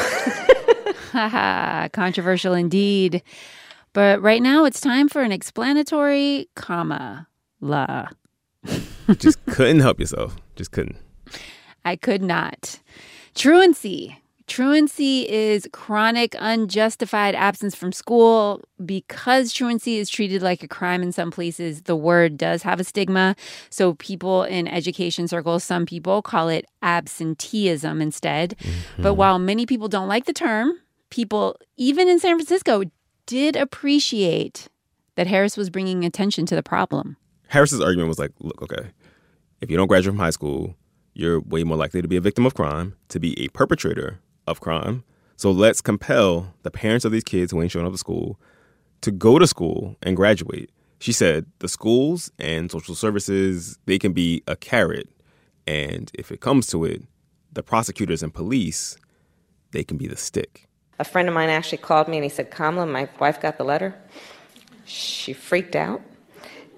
[1.92, 3.22] Controversial indeed.
[3.94, 7.28] But right now it's time for an explanatory comma.
[7.60, 8.08] La.
[9.16, 10.36] Just couldn't help yourself.
[10.56, 10.96] Just couldn't.
[11.84, 12.80] I could not.
[13.34, 14.18] Truancy.
[14.46, 18.60] Truancy is chronic, unjustified absence from school.
[18.84, 22.84] Because truancy is treated like a crime in some places, the word does have a
[22.84, 23.36] stigma.
[23.70, 28.56] So, people in education circles, some people call it absenteeism instead.
[28.58, 29.02] Mm-hmm.
[29.02, 30.78] But while many people don't like the term,
[31.08, 32.82] people, even in San Francisco,
[33.26, 34.68] did appreciate
[35.16, 37.16] that Harris was bringing attention to the problem.
[37.48, 38.90] Harris's argument was like, look, okay,
[39.60, 40.74] if you don't graduate from high school,
[41.14, 44.60] you're way more likely to be a victim of crime, to be a perpetrator of
[44.60, 45.04] crime.
[45.36, 48.38] So let's compel the parents of these kids who ain't showing up to school
[49.00, 50.70] to go to school and graduate.
[50.98, 55.08] She said the schools and social services, they can be a carrot.
[55.66, 57.02] And if it comes to it,
[57.52, 58.96] the prosecutors and police,
[59.72, 60.68] they can be the stick.
[60.98, 63.64] A friend of mine actually called me and he said, Kamala, my wife got the
[63.64, 63.94] letter.
[64.84, 66.00] She freaked out.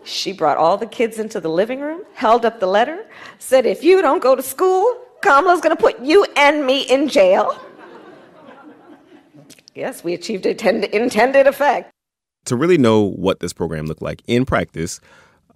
[0.04, 3.04] She brought all the kids into the living room, held up the letter,
[3.38, 4.86] said, If you don't go to school,
[5.20, 7.60] Kamala's going to put you and me in jail.
[9.74, 11.90] Yes, we achieved a intended effect.
[12.46, 15.00] To really know what this program looked like in practice,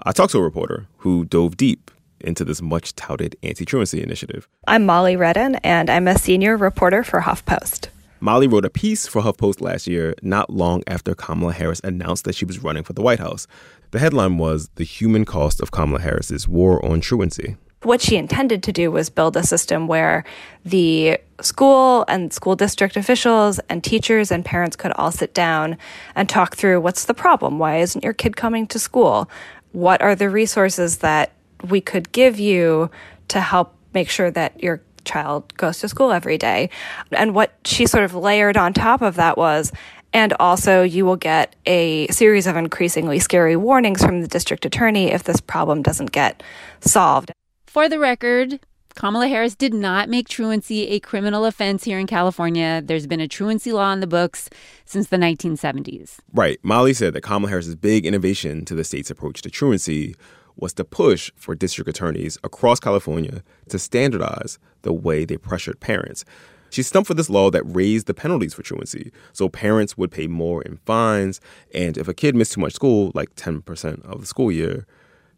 [0.03, 4.49] I talked to a reporter who dove deep into this much touted anti truancy initiative.
[4.67, 7.89] I'm Molly Redden, and I'm a senior reporter for HuffPost.
[8.21, 12.35] Molly wrote a piece for HuffPost last year, not long after Kamala Harris announced that
[12.35, 13.47] she was running for the White House.
[13.93, 18.63] The headline was The Human Cost of Kamala Harris's War on Truancy what she intended
[18.63, 20.25] to do was build a system where
[20.65, 25.79] the school and school district officials and teachers and parents could all sit down
[26.15, 27.59] and talk through what's the problem?
[27.59, 29.31] Why isn't your kid coming to school?
[29.73, 31.33] What are the resources that
[31.69, 32.91] we could give you
[33.29, 36.71] to help make sure that your child goes to school every day?
[37.13, 39.73] And what she sort of layered on top of that was,
[40.13, 45.13] and also, you will get a series of increasingly scary warnings from the district attorney
[45.13, 46.43] if this problem doesn't get
[46.81, 47.31] solved.
[47.67, 48.59] For the record,
[48.97, 52.83] Kamala Harris did not make truancy a criminal offense here in California.
[52.85, 54.51] There's been a truancy law in the books
[54.85, 56.19] since the 1970s.
[56.35, 56.59] Right.
[56.63, 60.17] Molly said that Kamala Harris's big innovation to the state's approach to truancy
[60.57, 66.25] was to push for district attorneys across California to standardize the way they pressured parents.
[66.71, 70.29] She stumped for this law that raised the penalties for truancy, so parents would pay
[70.29, 71.41] more in fines,
[71.75, 74.87] and if a kid missed too much school, like 10% of the school year,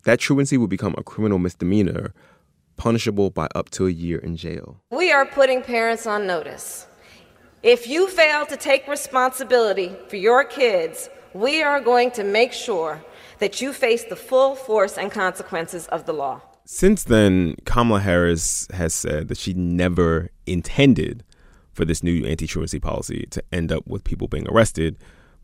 [0.04, 2.12] that truancy would become a criminal misdemeanor
[2.76, 4.80] punishable by up to a year in jail.
[4.90, 6.86] We are putting parents on notice.
[7.62, 13.02] If you fail to take responsibility for your kids, we are going to make sure
[13.38, 16.42] that you face the full force and consequences of the law.
[16.74, 21.22] Since then, Kamala Harris has said that she never intended
[21.70, 24.96] for this new anti truancy policy to end up with people being arrested.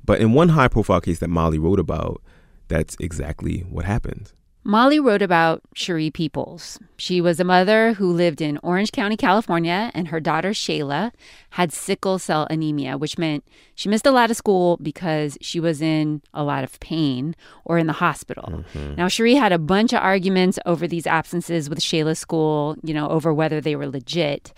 [0.03, 2.23] But in one high profile case that Molly wrote about,
[2.69, 4.33] that's exactly what happened.
[4.69, 6.79] Molly wrote about Cheree Peoples.
[6.99, 11.11] She was a mother who lived in Orange County, California, and her daughter Shayla
[11.53, 15.81] had sickle cell anemia, which meant she missed a lot of school because she was
[15.81, 18.63] in a lot of pain or in the hospital.
[18.75, 18.97] Mm-hmm.
[18.97, 23.09] Now, Cheree had a bunch of arguments over these absences with Shayla's school, you know,
[23.09, 24.53] over whether they were legit.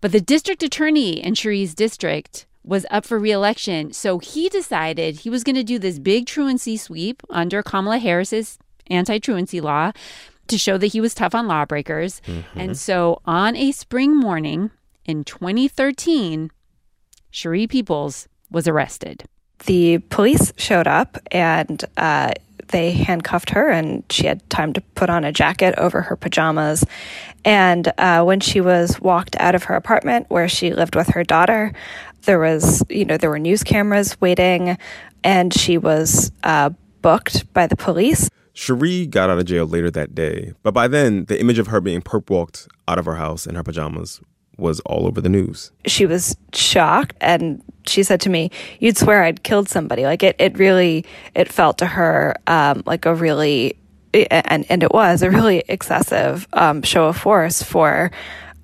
[0.00, 3.92] But the district attorney in Cheree's district was up for reelection.
[3.92, 8.56] So he decided he was going to do this big truancy sweep under Kamala Harris's
[8.90, 9.92] anti truancy law
[10.48, 12.20] to show that he was tough on lawbreakers.
[12.26, 12.60] Mm-hmm.
[12.60, 14.70] And so on a spring morning
[15.04, 16.50] in 2013,
[17.32, 19.24] Cheree Peoples was arrested.
[19.66, 22.32] The police showed up and uh,
[22.68, 26.84] they handcuffed her, and she had time to put on a jacket over her pajamas.
[27.44, 31.24] And uh, when she was walked out of her apartment where she lived with her
[31.24, 31.72] daughter,
[32.22, 34.76] there was, you know, there were news cameras waiting,
[35.24, 36.70] and she was uh,
[37.00, 38.28] booked by the police.
[38.58, 41.80] Cheree got out of jail later that day, but by then, the image of her
[41.80, 44.20] being perp walked out of her house in her pajamas
[44.56, 45.70] was all over the news.
[45.86, 50.02] She was shocked and she said to me, You'd swear I'd killed somebody.
[50.02, 51.04] Like it, it really,
[51.36, 53.78] it felt to her um, like a really,
[54.12, 58.10] and, and it was a really excessive um, show of force for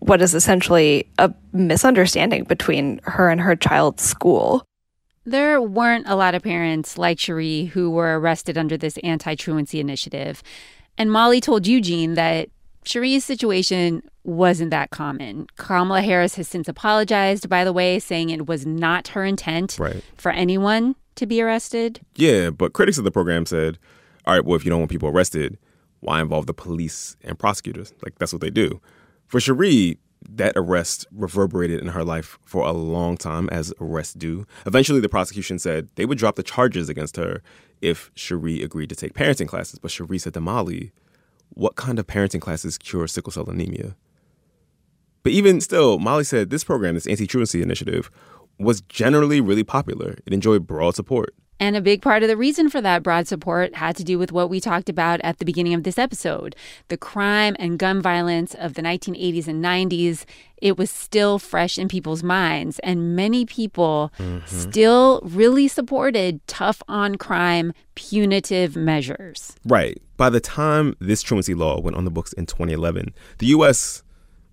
[0.00, 4.64] what is essentially a misunderstanding between her and her child's school.
[5.24, 9.80] There weren't a lot of parents like Cheree who were arrested under this anti truancy
[9.80, 10.42] initiative.
[10.98, 12.48] And Molly told Eugene that
[12.84, 15.46] Cheree's situation wasn't that common.
[15.56, 20.02] Kamala Harris has since apologized, by the way, saying it was not her intent Right.
[20.16, 22.00] for anyone to be arrested.
[22.16, 23.78] Yeah, but critics of the program said,
[24.26, 25.58] all right, well, if you don't want people arrested,
[26.00, 27.92] why involve the police and prosecutors?
[28.02, 28.80] Like, that's what they do.
[29.26, 29.96] For Cheree,
[30.28, 34.46] that arrest reverberated in her life for a long time, as arrests do.
[34.66, 37.42] Eventually, the prosecution said they would drop the charges against her
[37.80, 39.78] if Cheree agreed to take parenting classes.
[39.78, 40.92] But Cheree said to Molly,
[41.50, 43.96] what kind of parenting classes cure sickle cell anemia?
[45.22, 48.10] But even still, Molly said this program, this anti truancy initiative,
[48.58, 50.18] was generally really popular.
[50.26, 51.34] It enjoyed broad support.
[51.60, 54.32] And a big part of the reason for that broad support had to do with
[54.32, 56.56] what we talked about at the beginning of this episode
[56.88, 60.24] the crime and gun violence of the 1980s and 90s.
[60.58, 64.46] It was still fresh in people's minds, and many people mm-hmm.
[64.46, 69.54] still really supported tough on crime, punitive measures.
[69.66, 70.00] Right.
[70.16, 74.03] By the time this truancy law went on the books in 2011, the U.S.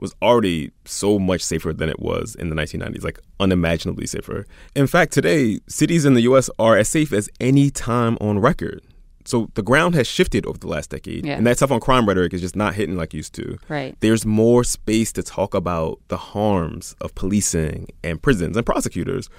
[0.02, 4.46] was already so much safer than it was in the 1990s, like unimaginably safer.
[4.76, 6.50] In fact, today, cities in the U.S.
[6.60, 8.82] are as safe as any time on record.
[9.24, 11.38] So the ground has shifted over the last decade, Yeah.
[11.38, 13.60] and that stuff on crime rhetoric is just not hitting like it used to.
[13.70, 13.96] Right.
[14.00, 19.30] There's more space to talk about the harms of policing and prisons and prosecutors.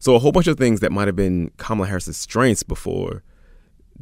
[0.00, 3.22] So a whole bunch of things that might have been Kamala Harris's strengths before,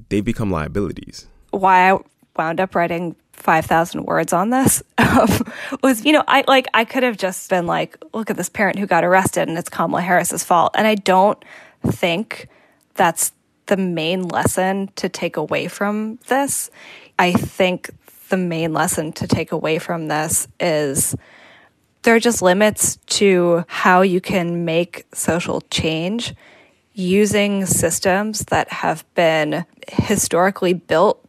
[0.09, 1.26] they've become liabilities.
[1.50, 1.98] why I
[2.37, 4.83] wound up writing 5,000 words on this
[5.83, 8.79] was, you know, I like, I could have just been like, look at this parent
[8.79, 10.75] who got arrested and it's Kamala Harris's fault.
[10.75, 11.42] And I don't
[11.87, 12.49] think
[12.94, 13.33] that's
[13.66, 16.70] the main lesson to take away from this.
[17.18, 17.90] I think
[18.29, 21.14] the main lesson to take away from this is
[22.03, 26.35] there are just limits to how you can make social change
[26.94, 31.22] using systems that have been historically built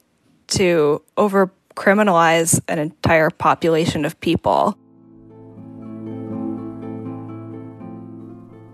[0.48, 4.78] to over criminalize an entire population of people.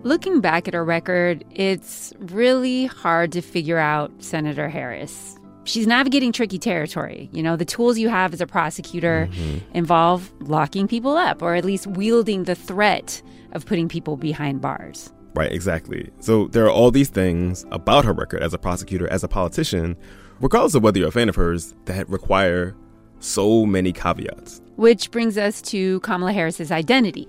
[0.02, 5.38] Looking back at her record, it's really hard to figure out Senator Harris.
[5.64, 7.30] She's navigating tricky territory.
[7.32, 9.58] You know, the tools you have as a prosecutor mm-hmm.
[9.76, 15.10] involve locking people up or at least wielding the threat of putting people behind bars.
[15.34, 16.10] Right, exactly.
[16.20, 19.96] So there are all these things about her record as a prosecutor, as a politician,
[20.40, 22.76] regardless of whether you're a fan of hers, that require
[23.24, 24.60] so many caveats.
[24.76, 27.28] Which brings us to Kamala Harris's identity.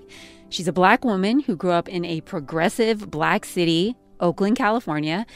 [0.50, 5.26] She's a black woman who grew up in a progressive black city, Oakland, California.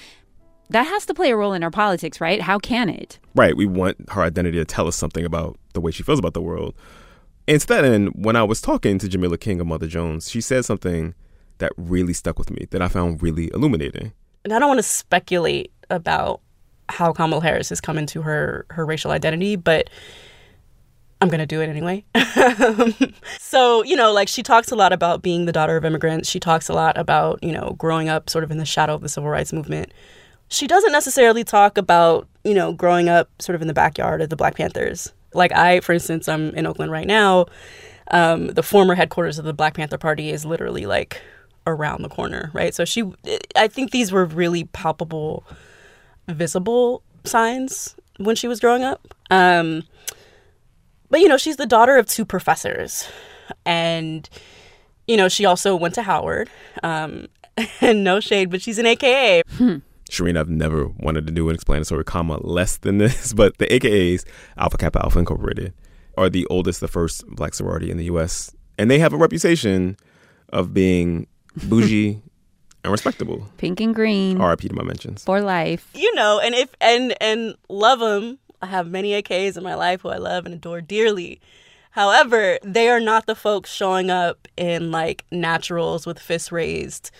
[0.71, 2.41] That has to play a role in her politics, right?
[2.41, 3.19] How can it?
[3.35, 6.35] Right, we want her identity to tell us something about the way she feels about
[6.35, 6.75] the world.
[7.49, 10.41] And to that end, when I was talking to Jamilah King of Mother Jones, she
[10.41, 11.15] said something
[11.59, 14.13] that really stuck with me, that I found really illuminating.
[14.45, 16.41] and I don't want to speculate about
[16.89, 19.91] how Kamala Harris has come into her her racial identity, but
[21.21, 22.05] I'm gonna do it anyway.
[23.39, 26.29] so you know, like she talks a lot about being the daughter of immigrants.
[26.29, 29.03] She talks a lot about you know growing up sort of in the shadow of
[29.03, 29.93] the civil rights movement.
[30.49, 34.31] She doesn't necessarily talk about you know growing up sort of in the backyard of
[34.31, 35.13] the Black Panthers.
[35.35, 37.47] Like I, for instance, I'm in Oakland right now.
[38.11, 41.21] Um, the former headquarters of the Black Panther Party is literally like
[41.67, 42.75] around the corner, right?
[42.75, 43.05] So she,
[43.57, 45.45] I think these were really palpable,
[46.27, 49.15] visible signs when she was growing up.
[49.31, 49.85] Um,
[51.11, 53.09] but you know, she's the daughter of two professors,
[53.67, 54.29] and
[55.07, 56.49] you know, she also went to Howard.
[56.83, 57.27] Um,
[57.81, 59.43] and no shade, but she's an AKA.
[60.11, 64.25] Shereen, I've never wanted to do an explanatory comma less than this, but the AKAs,
[64.57, 65.73] Alpha Kappa Alpha Incorporated,
[66.17, 69.97] are the oldest, the first black sorority in the U.S., and they have a reputation
[70.53, 71.27] of being
[71.69, 72.23] bougie
[72.83, 73.47] and respectable.
[73.59, 75.25] Pink and green RIP to my mentions.
[75.25, 75.91] for life.
[75.95, 78.39] you know, and if and and love them.
[78.63, 81.41] I have many AKs in my life who I love and adore dearly.
[81.93, 87.11] However, they are not the folks showing up in like naturals with fists raised,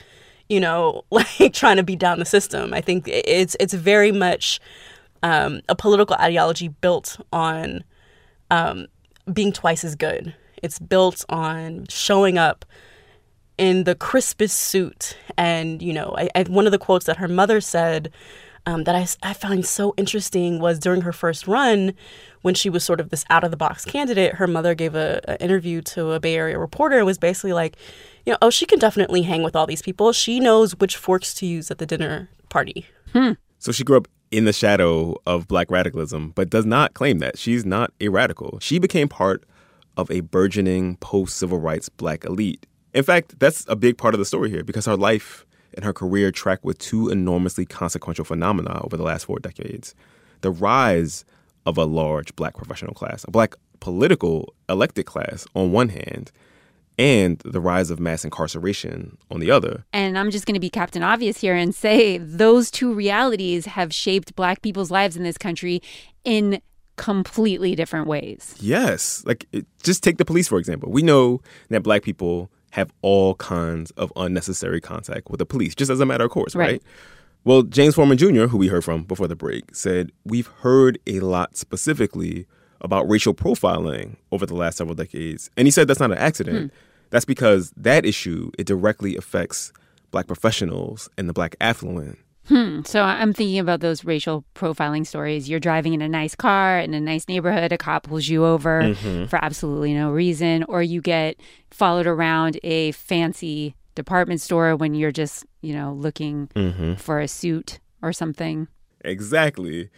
[0.49, 2.73] you know, like trying to beat down the system.
[2.75, 4.61] I think it's it's very much
[5.23, 7.85] um, a political ideology built on
[8.51, 8.87] um,
[9.33, 10.35] being twice as good.
[10.63, 12.65] It's built on showing up
[13.59, 15.17] in the crispest suit.
[15.37, 18.11] And, you know, I, I, one of the quotes that her mother said
[18.67, 21.95] um, that I, I found so interesting was during her first run,
[22.43, 25.21] when she was sort of this out of the box candidate, her mother gave a,
[25.29, 27.77] a interview to a Bay Area reporter and was basically like,
[28.25, 30.13] you know, oh, she can definitely hang with all these people.
[30.13, 32.87] She knows which forks to use at the dinner party.
[33.59, 37.39] So she grew up in the shadow of black radicalism, but does not claim that.
[37.39, 38.59] She's not a radical.
[38.61, 39.45] She became part
[39.97, 42.67] of a burgeoning post civil rights black elite.
[42.95, 45.45] In fact, that's a big part of the story here because her life
[45.75, 49.95] and her career track with two enormously consequential phenomena over the last four decades
[50.41, 51.25] the rise
[51.67, 56.33] of a large black professional class, a black political elected class on one hand,
[56.99, 59.85] and the rise of mass incarceration on the other.
[59.93, 63.93] And I'm just going to be Captain Obvious here and say those two realities have
[63.93, 65.83] shaped black people's lives in this country
[66.25, 66.61] in
[66.97, 68.55] completely different ways.
[68.61, 69.25] Yes.
[69.25, 70.91] Like, it, just take the police, for example.
[70.91, 71.41] We know
[71.71, 76.07] that black people have all kinds of unnecessary contact with the police, just as a
[76.07, 76.73] matter of course, right?
[76.73, 76.83] right?
[77.45, 81.21] Well, James Forman Jr., who we heard from before the break, said, We've heard a
[81.21, 82.47] lot specifically
[82.81, 85.51] about racial profiling over the last several decades.
[85.57, 86.71] And he said that's not an accident.
[86.71, 86.77] Hmm.
[87.11, 89.73] That's because that issue, it directly affects
[90.11, 92.19] black professionals and the black affluent.
[92.51, 92.83] Hmm.
[92.85, 95.49] So I'm thinking about those racial profiling stories.
[95.49, 98.83] You're driving in a nice car in a nice neighborhood, a cop pulls you over
[98.83, 99.27] mm-hmm.
[99.27, 101.37] for absolutely no reason, or you get
[101.71, 106.95] followed around a fancy department store when you're just, you know, looking mm-hmm.
[106.95, 108.67] for a suit or something.
[109.05, 109.89] Exactly.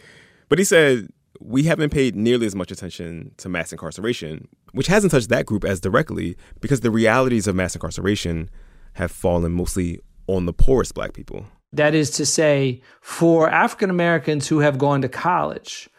[0.47, 5.09] But he said we haven't paid nearly as much attention to mass incarceration, which hasn't
[5.09, 8.51] touched that group as directly because the realities of mass incarceration
[8.93, 11.47] have fallen mostly on the poorest black people.
[11.73, 15.89] That is to say, for African Americans who have gone to college,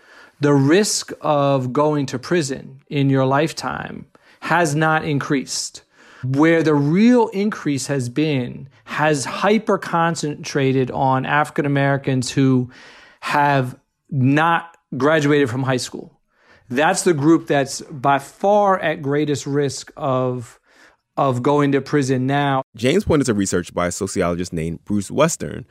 [0.41, 4.07] the risk of going to prison in your lifetime
[4.41, 5.83] has not increased.
[6.23, 12.71] Where the real increase has been has hyper concentrated on African Americans who
[13.21, 13.79] have
[14.11, 16.21] not graduated from high school.
[16.71, 20.59] That's the group that's by far at greatest risk of
[21.17, 22.63] of going to prison now.
[22.77, 25.67] James pointed to research by a sociologist named Bruce Western.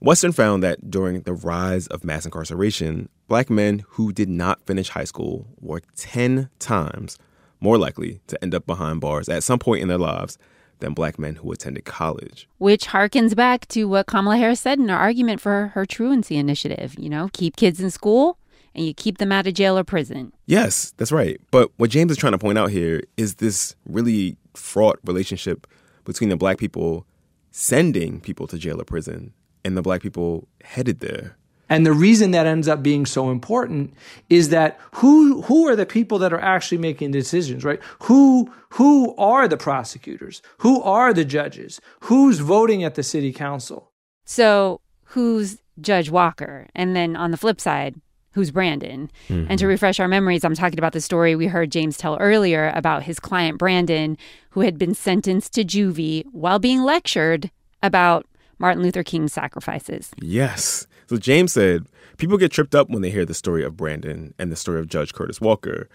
[0.00, 4.90] Western found that during the rise of mass incarceration, black men who did not finish
[4.90, 7.18] high school were 10 times
[7.60, 10.36] more likely to end up behind bars at some point in their lives
[10.80, 12.48] than black men who attended college.
[12.58, 16.94] Which harkens back to what Kamala Harris said in her argument for her truancy initiative.
[16.98, 18.38] You know, keep kids in school
[18.74, 20.32] and you keep them out of jail or prison.
[20.46, 21.40] Yes, that's right.
[21.50, 25.66] But what James is trying to point out here is this really fraught relationship
[26.04, 27.06] between the black people
[27.50, 29.32] sending people to jail or prison
[29.64, 31.36] and the black people headed there.
[31.68, 33.94] And the reason that ends up being so important
[34.28, 37.80] is that who who are the people that are actually making decisions, right?
[38.02, 40.42] Who who are the prosecutors?
[40.58, 41.80] Who are the judges?
[42.00, 43.92] Who's voting at the city council?
[44.26, 46.68] So, who's Judge Walker?
[46.74, 47.94] And then on the flip side,
[48.34, 49.10] who's Brandon.
[49.28, 49.46] Mm-hmm.
[49.48, 52.72] And to refresh our memories, I'm talking about the story we heard James tell earlier
[52.74, 54.18] about his client Brandon,
[54.50, 57.50] who had been sentenced to juvie while being lectured
[57.82, 58.26] about
[58.58, 60.10] Martin Luther King's sacrifices.
[60.20, 60.86] Yes.
[61.08, 64.50] So James said people get tripped up when they hear the story of Brandon and
[64.50, 65.88] the story of Judge Curtis Walker.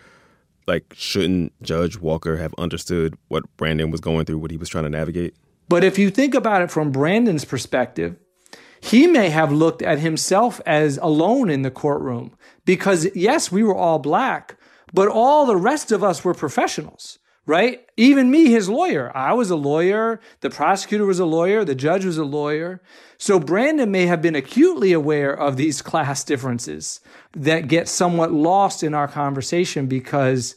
[0.67, 4.83] Like, shouldn't Judge Walker have understood what Brandon was going through, what he was trying
[4.83, 5.35] to navigate?
[5.67, 8.17] But if you think about it from Brandon's perspective,
[8.81, 13.75] he may have looked at himself as alone in the courtroom because, yes, we were
[13.75, 14.57] all black,
[14.93, 17.85] but all the rest of us were professionals, right?
[17.97, 19.15] Even me, his lawyer.
[19.15, 20.19] I was a lawyer.
[20.41, 21.65] The prosecutor was a lawyer.
[21.65, 22.81] The judge was a lawyer.
[23.17, 27.01] So Brandon may have been acutely aware of these class differences
[27.33, 30.55] that get somewhat lost in our conversation because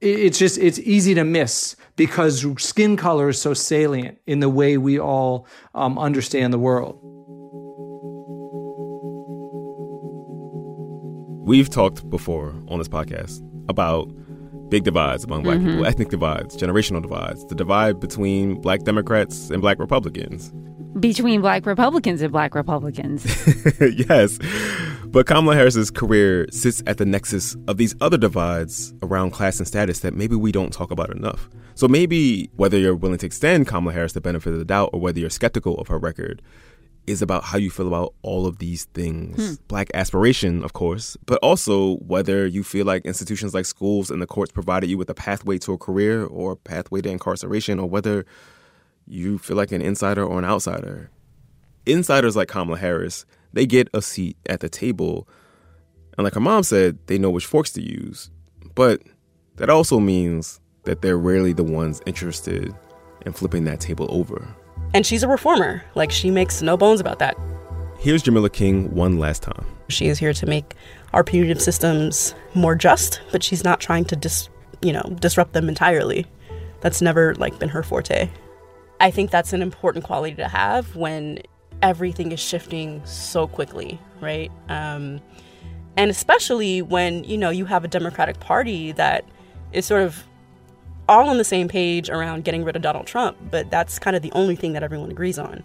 [0.00, 4.78] it's just, it's easy to miss because skin color is so salient in the way
[4.78, 7.17] we all um, understand the world.
[11.48, 13.40] We've talked before on this podcast
[13.70, 14.12] about
[14.68, 15.68] big divides among black mm-hmm.
[15.70, 20.52] people, ethnic divides, generational divides, the divide between black Democrats and black Republicans.
[21.00, 23.24] Between black Republicans and black Republicans.
[23.80, 24.38] yes.
[25.06, 29.66] But Kamala Harris's career sits at the nexus of these other divides around class and
[29.66, 31.48] status that maybe we don't talk about enough.
[31.76, 35.00] So maybe whether you're willing to extend Kamala Harris the benefit of the doubt or
[35.00, 36.42] whether you're skeptical of her record,
[37.08, 39.36] is about how you feel about all of these things.
[39.36, 39.64] Hmm.
[39.66, 44.26] Black aspiration, of course, but also whether you feel like institutions like schools and the
[44.26, 47.88] courts provided you with a pathway to a career or a pathway to incarceration, or
[47.88, 48.26] whether
[49.06, 51.10] you feel like an insider or an outsider.
[51.86, 55.26] Insiders like Kamala Harris, they get a seat at the table.
[56.16, 58.30] And like her mom said, they know which forks to use.
[58.74, 59.02] But
[59.56, 62.74] that also means that they're rarely the ones interested
[63.24, 64.54] in flipping that table over.
[64.94, 65.82] And she's a reformer.
[65.94, 67.36] Like, she makes no bones about that.
[67.98, 69.66] Here's Jamilah King one last time.
[69.88, 70.74] She is here to make
[71.12, 74.48] our punitive systems more just, but she's not trying to dis,
[74.82, 76.26] you know, disrupt them entirely.
[76.80, 78.30] That's never like been her forte.
[79.00, 81.40] I think that's an important quality to have when
[81.82, 84.50] everything is shifting so quickly, right?
[84.68, 85.20] Um,
[85.96, 89.24] and especially when you know you have a Democratic Party that
[89.72, 90.24] is sort of
[91.08, 94.22] all on the same page around getting rid of Donald Trump, but that's kind of
[94.22, 95.64] the only thing that everyone agrees on.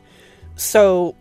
[0.55, 1.15] So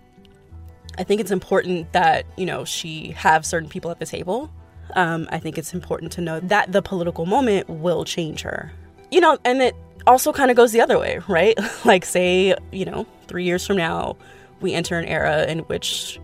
[0.98, 4.50] I think it's important that, you know, she have certain people at the table.
[4.94, 8.72] Um, I think it's important to know that the political moment will change her.
[9.10, 9.74] You know, and it
[10.06, 11.58] also kind of goes the other way, right?
[11.84, 14.16] like, say, you know, three years from now,
[14.60, 16.20] we enter an era in which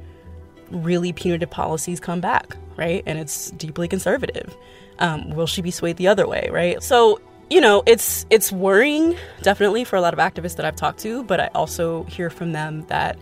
[0.71, 3.03] really punitive policies come back, right?
[3.07, 4.55] And it's deeply conservative.
[4.99, 6.83] Um, will she be swayed the other way, right?
[6.83, 7.21] So
[7.51, 11.25] you know, it's it's worrying definitely for a lot of activists that I've talked to,
[11.25, 13.19] but I also hear from them that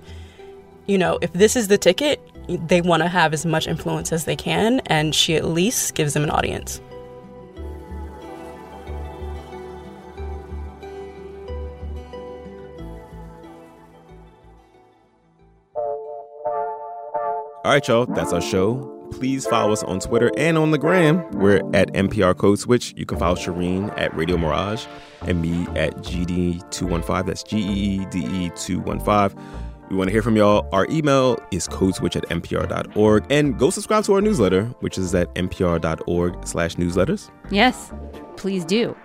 [0.87, 4.25] you know, if this is the ticket, they want to have as much influence as
[4.25, 6.81] they can and she at least gives them an audience.
[17.65, 18.96] All right, y'all, that's our show.
[19.11, 21.29] Please follow us on Twitter and on the gram.
[21.33, 22.95] We're at NPR Code Switch.
[22.97, 24.87] You can follow Shereen at Radio Mirage
[25.23, 27.27] and me at GD215.
[27.27, 29.43] That's G E E D E 215.
[29.89, 30.69] We want to hear from y'all.
[30.73, 33.27] Our email is codeswitch at npr.org.
[33.31, 37.31] And go subscribe to our newsletter, which is at npr.org slash newsletters.
[37.51, 37.93] Yes,
[38.37, 38.97] please do.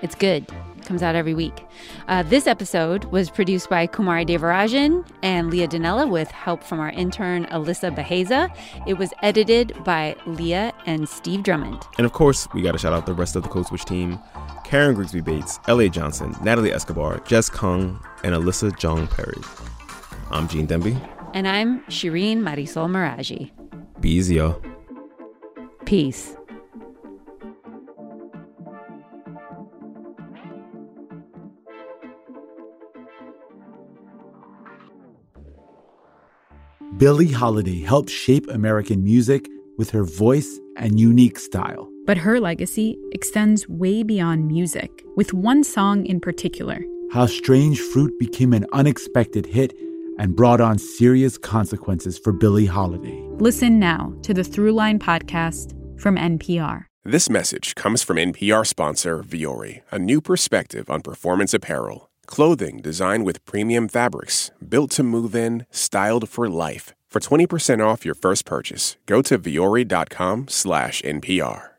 [0.00, 0.46] It's good
[0.88, 1.64] comes out every week.
[2.08, 6.90] Uh, this episode was produced by Kumari Devarajan and Leah Donnella with help from our
[6.90, 8.52] intern Alyssa Beheza.
[8.86, 11.84] It was edited by Leah and Steve Drummond.
[11.98, 14.18] And of course, we got to shout out the rest of the Code Switch team
[14.64, 15.88] Karen Grigsby Bates, L.A.
[15.88, 19.40] Johnson, Natalie Escobar, Jess Kung, and Alyssa Jeong Perry.
[20.30, 20.98] I'm Gene Demby.
[21.34, 23.50] And I'm Shereen Marisol Meraji.
[24.00, 24.60] Be easy, y'all.
[25.84, 26.37] Peace.
[36.96, 41.88] Billie Holiday helped shape American music with her voice and unique style.
[42.06, 46.80] But her legacy extends way beyond music, with one song in particular.
[47.12, 49.74] How Strange Fruit became an unexpected hit
[50.18, 53.22] and brought on serious consequences for Billie Holiday.
[53.38, 56.86] Listen now to the Throughline podcast from NPR.
[57.04, 62.07] This message comes from NPR sponsor Vuori, a new perspective on performance apparel.
[62.28, 66.94] Clothing designed with premium fabrics, built to move in, styled for life.
[67.08, 71.70] For 20% off your first purchase, go to vuori.com slash NPR.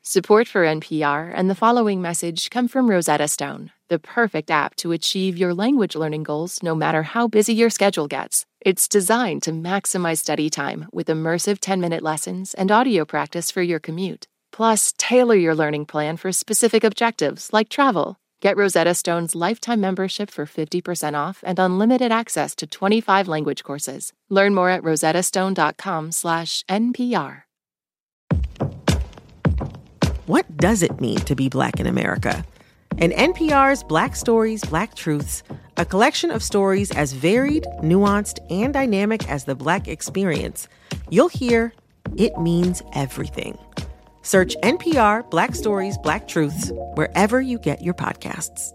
[0.00, 4.90] Support for NPR and the following message come from Rosetta Stone, the perfect app to
[4.90, 8.46] achieve your language learning goals no matter how busy your schedule gets.
[8.62, 13.62] It's designed to maximize study time with immersive 10 minute lessons and audio practice for
[13.62, 14.26] your commute.
[14.50, 18.16] Plus, tailor your learning plan for specific objectives like travel.
[18.42, 24.12] Get Rosetta Stone's lifetime membership for 50% off and unlimited access to 25 language courses.
[24.28, 27.42] Learn more at rosettastone.com/npr.
[30.26, 32.44] What does it mean to be black in America?
[32.98, 35.44] In NPR's Black Stories, Black Truths,
[35.76, 40.66] a collection of stories as varied, nuanced, and dynamic as the black experience,
[41.10, 41.72] you'll hear
[42.16, 43.56] it means everything.
[44.22, 48.72] Search NPR Black Stories, Black Truths wherever you get your podcasts.